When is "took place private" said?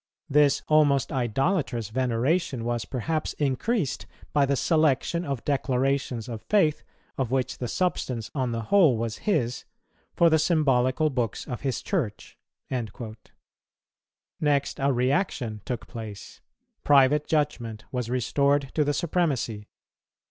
15.65-17.27